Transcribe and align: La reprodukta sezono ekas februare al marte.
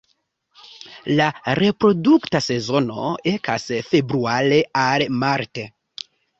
La 1.19 1.27
reprodukta 1.59 2.41
sezono 2.47 3.13
ekas 3.35 3.69
februare 3.93 4.61
al 4.89 5.09
marte. 5.23 5.71